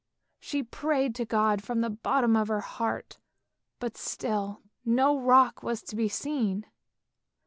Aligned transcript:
She 0.39 0.63
prayed 0.63 1.13
to 1.13 1.25
God 1.25 1.61
from 1.61 1.81
the 1.81 1.89
bottom 1.91 2.35
of 2.35 2.47
her 2.47 2.61
heart, 2.61 3.19
but 3.77 3.97
still 3.97 4.63
no 4.83 5.15
rock 5.19 5.61
was 5.61 5.83
to 5.83 5.95
be 5.95 6.09
seen! 6.09 6.65